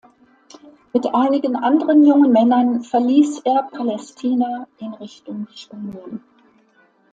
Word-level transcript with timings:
Mit 0.93 1.05
einigen 1.13 1.55
anderen 1.55 2.03
jungen 2.03 2.31
Männern 2.31 2.81
verließ 2.81 3.41
er 3.41 3.69
Palästina 3.71 4.67
in 4.79 4.95
Richtung 4.95 5.45
Spanien. 5.53 6.23